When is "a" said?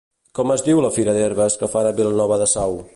1.91-1.95